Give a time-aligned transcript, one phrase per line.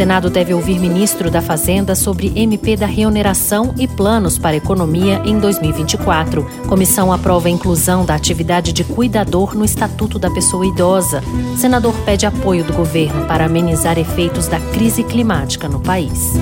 [0.00, 5.38] Senado deve ouvir ministro da Fazenda sobre MP da reoneração e planos para economia em
[5.38, 6.42] 2024.
[6.66, 11.22] Comissão aprova a inclusão da atividade de cuidador no Estatuto da Pessoa Idosa.
[11.54, 16.32] Senador pede apoio do governo para amenizar efeitos da crise climática no país.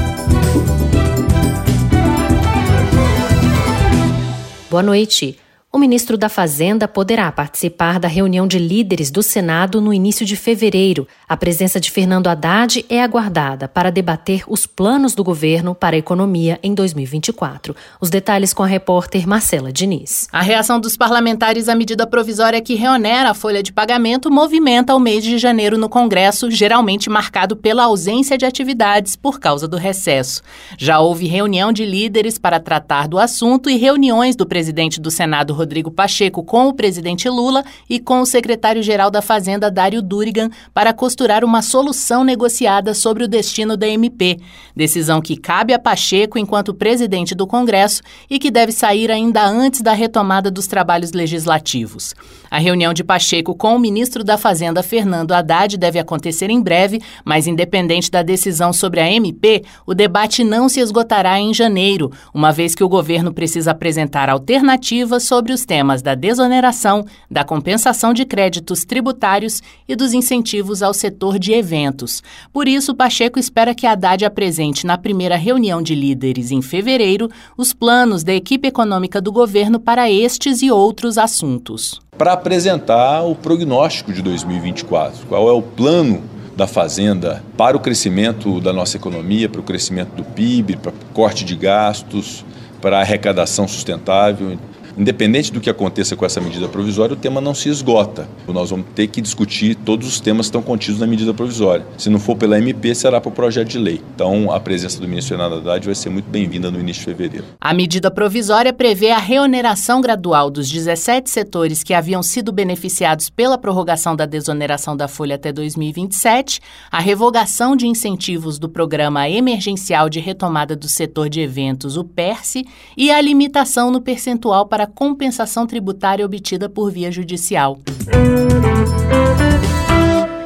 [4.71, 5.37] Boa noite.
[5.79, 10.35] O ministro da Fazenda poderá participar da reunião de líderes do Senado no início de
[10.35, 11.07] fevereiro.
[11.29, 15.99] A presença de Fernando Haddad é aguardada para debater os planos do governo para a
[15.99, 17.77] economia em 2024.
[18.01, 20.27] Os detalhes com a repórter Marcela Diniz.
[20.33, 24.99] A reação dos parlamentares à medida provisória que reonera a folha de pagamento movimenta o
[24.99, 30.43] mês de janeiro no Congresso, geralmente marcado pela ausência de atividades por causa do recesso.
[30.77, 35.55] Já houve reunião de líderes para tratar do assunto e reuniões do presidente do Senado,
[35.55, 35.68] Rodrigo
[35.99, 41.45] Pacheco com o presidente Lula e com o secretário-geral da Fazenda, Dário Durigan, para costurar
[41.45, 44.39] uma solução negociada sobre o destino da MP.
[44.77, 49.81] Decisão que cabe a Pacheco enquanto presidente do Congresso e que deve sair ainda antes
[49.81, 52.15] da retomada dos trabalhos legislativos.
[52.49, 57.01] A reunião de Pacheco com o ministro da Fazenda, Fernando Haddad, deve acontecer em breve,
[57.25, 62.53] mas independente da decisão sobre a MP, o debate não se esgotará em janeiro, uma
[62.53, 68.13] vez que o governo precisa apresentar alternativas sobre sobre os temas da desoneração, da compensação
[68.13, 72.23] de créditos tributários e dos incentivos ao setor de eventos.
[72.53, 77.73] Por isso, Pacheco espera que Haddad apresente na primeira reunião de líderes em fevereiro os
[77.73, 82.01] planos da equipe econômica do governo para estes e outros assuntos.
[82.17, 86.23] Para apresentar o prognóstico de 2024, qual é o plano
[86.57, 91.45] da Fazenda para o crescimento da nossa economia, para o crescimento do PIB, para corte
[91.45, 92.45] de gastos,
[92.81, 94.57] para arrecadação sustentável
[94.99, 98.29] independente do que aconteça com essa medida provisória, o tema não se esgota.
[98.49, 101.87] Nós vamos ter que discutir todos os temas que estão contidos na medida provisória.
[101.97, 104.01] Se não for pela MP, será para o projeto de lei.
[104.15, 107.45] Então, a presença do ministro Fernando Haddad vai ser muito bem-vinda no início de fevereiro.
[107.61, 113.57] A medida provisória prevê a reoneração gradual dos 17 setores que haviam sido beneficiados pela
[113.57, 116.61] prorrogação da desoneração da folha até 2027,
[116.91, 122.67] a revogação de incentivos do Programa Emergencial de Retomada do Setor de Eventos, o PERSE,
[122.97, 127.79] e a limitação no percentual para compensação tributária obtida por via judicial.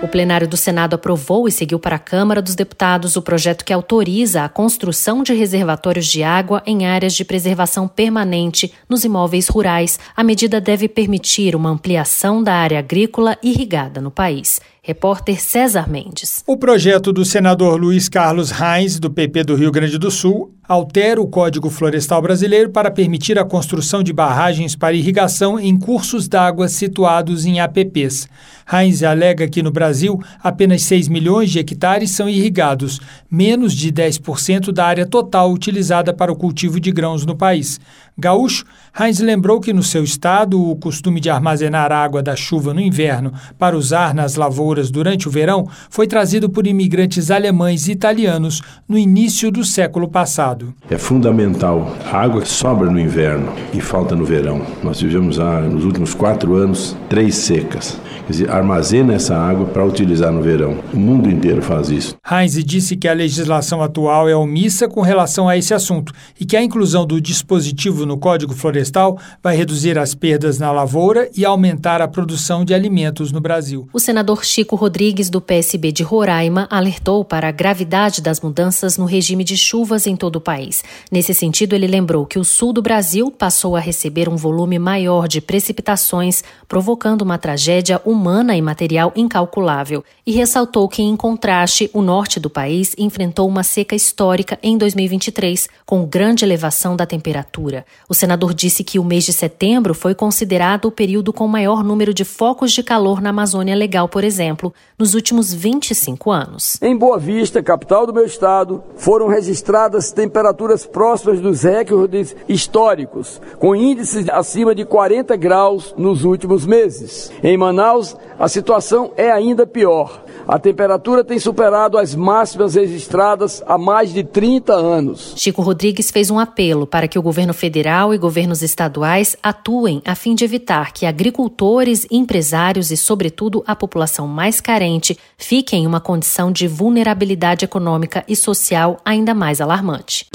[0.03, 3.73] O plenário do Senado aprovou e seguiu para a Câmara dos Deputados o projeto que
[3.73, 10.01] autoriza a construção de reservatórios de água em áreas de preservação permanente nos imóveis rurais.
[10.17, 14.61] A medida deve permitir uma ampliação da área agrícola irrigada no país.
[14.85, 16.43] Repórter César Mendes.
[16.45, 21.23] O projeto do senador Luiz Carlos Reis, do PP do Rio Grande do Sul, altera
[21.23, 26.67] o Código Florestal Brasileiro para permitir a construção de barragens para irrigação em cursos d'água
[26.67, 28.29] situados em APPs.
[28.73, 33.01] Heinz alega que no Brasil apenas 6 milhões de hectares são irrigados,
[33.31, 37.79] menos de 10% da área total utilizada para o cultivo de grãos no país.
[38.19, 38.65] Gaúcho,
[38.99, 43.33] Heinz lembrou que no seu estado o costume de armazenar água da chuva no inverno
[43.59, 48.99] para usar nas lavouras durante o verão foi trazido por imigrantes alemães e italianos no
[48.99, 50.75] início do século passado.
[50.91, 51.97] É fundamental.
[52.05, 54.61] A água sobra no inverno e falta no verão.
[54.83, 57.99] Nós vivemos nos últimos quatro anos três secas.
[58.27, 60.79] Quer dizer, armazena essa água para utilizar no verão.
[60.93, 62.15] O mundo inteiro faz isso.
[62.31, 66.57] Heinz disse que a legislação atual é omissa com relação a esse assunto e que
[66.57, 72.01] a inclusão do dispositivo no Código Florestal vai reduzir as perdas na lavoura e aumentar
[72.01, 73.89] a produção de alimentos no Brasil.
[73.93, 79.05] O senador Chico Rodrigues, do PSB de Roraima, alertou para a gravidade das mudanças no
[79.05, 80.83] regime de chuvas em todo o país.
[81.11, 85.29] Nesse sentido, ele lembrou que o sul do Brasil passou a receber um volume maior
[85.29, 92.03] de precipitações, provocando uma tragédia humana e material incalculável, e ressaltou que, em contraste, o
[92.03, 97.85] norte do país enfrentou uma seca histórica em 2023, com grande elevação da temperatura.
[98.09, 102.13] O senador disse que o mês de setembro foi considerado o período com maior número
[102.13, 106.79] de focos de calor na Amazônia Legal, por exemplo, nos últimos 25 anos.
[106.83, 113.75] Em Boa Vista, capital do meu estado, foram registradas temperaturas próximas dos recordes históricos, com
[113.75, 117.33] índices acima de 40 graus nos últimos meses.
[117.43, 120.22] Em Manaus, a situação é ainda pior.
[120.47, 125.35] A temperatura tem superado as máximas registradas há mais de 30 anos.
[125.37, 130.15] Chico Rodrigues fez um apelo para que o governo federal e governos estaduais atuem a
[130.15, 136.01] fim de evitar que agricultores, empresários e, sobretudo, a população mais carente fiquem em uma
[136.01, 140.27] condição de vulnerabilidade econômica e social ainda mais alarmante.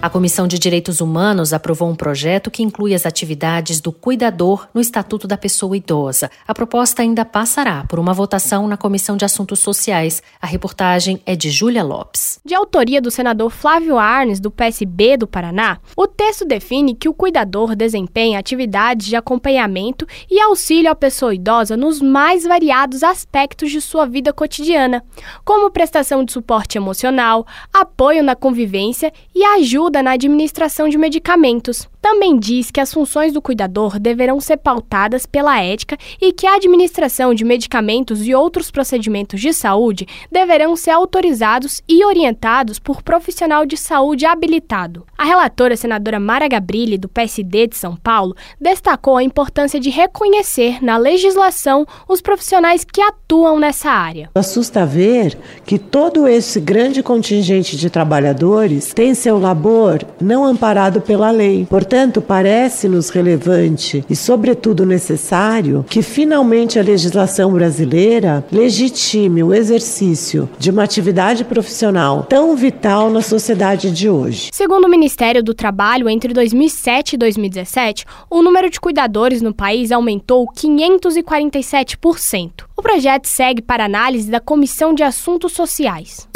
[0.00, 4.80] A Comissão de Direitos Humanos aprovou um projeto que inclui as atividades do cuidador no
[4.80, 6.30] Estatuto da Pessoa Idosa.
[6.46, 10.22] A proposta ainda passará por uma votação na Comissão de Assuntos Sociais.
[10.40, 12.38] A reportagem é de Júlia Lopes.
[12.44, 17.14] De autoria do senador Flávio Arnes, do PSB do Paraná, o texto define que o
[17.14, 23.80] cuidador desempenha atividades de acompanhamento e auxílio à pessoa idosa nos mais variados aspectos de
[23.80, 25.04] sua vida cotidiana,
[25.44, 31.88] como prestação de suporte emocional, apoio na convivência e ajuda ajuda na administração de medicamentos.
[32.00, 36.54] Também diz que as funções do cuidador deverão ser pautadas pela ética e que a
[36.54, 43.66] administração de medicamentos e outros procedimentos de saúde deverão ser autorizados e orientados por profissional
[43.66, 45.06] de saúde habilitado.
[45.16, 50.82] A relatora senadora Mara Gabrilli, do PSD de São Paulo, destacou a importância de reconhecer
[50.82, 54.30] na legislação os profissionais que atuam nessa área.
[54.34, 55.36] Assusta ver
[55.66, 59.77] que todo esse grande contingente de trabalhadores tem seu labor
[60.20, 61.66] não amparado pela lei.
[61.68, 70.70] Portanto, parece-nos relevante e, sobretudo, necessário que finalmente a legislação brasileira legitime o exercício de
[70.70, 74.50] uma atividade profissional tão vital na sociedade de hoje.
[74.52, 79.92] Segundo o Ministério do Trabalho, entre 2007 e 2017, o número de cuidadores no país
[79.92, 82.64] aumentou 547%.
[82.76, 86.28] O projeto segue para análise da Comissão de Assuntos Sociais.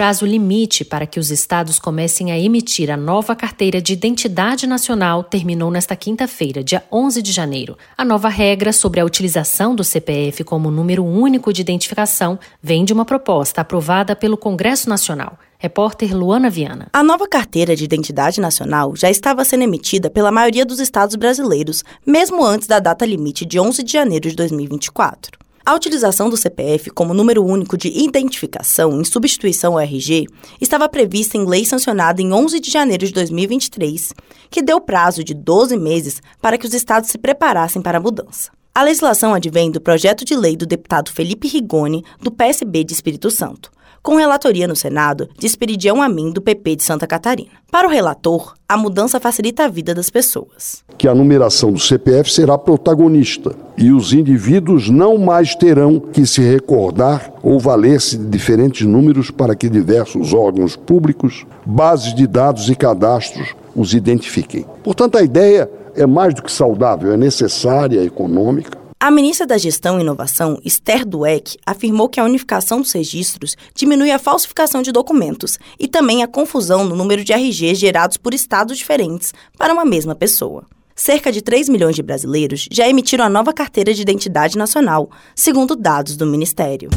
[0.00, 5.22] Prazo limite para que os estados comecem a emitir a nova carteira de identidade nacional
[5.22, 7.76] terminou nesta quinta-feira, dia 11 de janeiro.
[7.98, 12.94] A nova regra sobre a utilização do CPF como número único de identificação vem de
[12.94, 15.38] uma proposta aprovada pelo Congresso Nacional.
[15.58, 16.88] Repórter Luana Viana.
[16.94, 21.84] A nova carteira de identidade nacional já estava sendo emitida pela maioria dos estados brasileiros,
[22.06, 25.49] mesmo antes da data limite de 11 de janeiro de 2024.
[25.64, 30.26] A utilização do CPF como número único de identificação em substituição ao RG
[30.58, 34.14] estava prevista em lei sancionada em 11 de janeiro de 2023,
[34.48, 38.50] que deu prazo de 12 meses para que os estados se preparassem para a mudança.
[38.74, 43.30] A legislação advém do projeto de lei do deputado Felipe Rigoni, do PSB de Espírito
[43.30, 43.70] Santo,
[44.02, 47.50] com relatoria no Senado de Esperidião Amin, do PP de Santa Catarina.
[47.70, 50.82] Para o relator, a mudança facilita a vida das pessoas.
[50.96, 56.40] Que a numeração do CPF será protagonista e os indivíduos não mais terão que se
[56.40, 62.74] recordar ou valer-se de diferentes números para que diversos órgãos públicos, bases de dados e
[62.74, 64.66] cadastros os identifiquem.
[64.82, 69.56] Portanto, a ideia é mais do que saudável, é necessária, é econômica a ministra da
[69.56, 74.92] Gestão e Inovação, Esther Dueck, afirmou que a unificação dos registros diminui a falsificação de
[74.92, 79.86] documentos e também a confusão no número de RGs gerados por estados diferentes para uma
[79.86, 80.64] mesma pessoa.
[80.94, 85.74] Cerca de 3 milhões de brasileiros já emitiram a nova carteira de identidade nacional, segundo
[85.74, 86.90] dados do Ministério.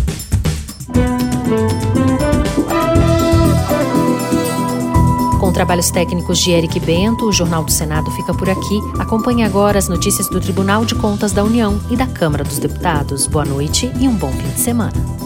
[5.43, 8.79] Com trabalhos técnicos de Eric Bento, o Jornal do Senado fica por aqui.
[8.97, 13.27] Acompanhe agora as notícias do Tribunal de Contas da União e da Câmara dos Deputados.
[13.27, 15.22] Boa noite e um bom fim de semana.